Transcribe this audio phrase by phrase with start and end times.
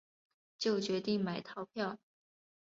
[0.57, 1.99] 就决定买套票